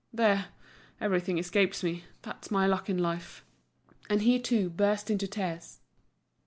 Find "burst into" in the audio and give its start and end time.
4.71-5.27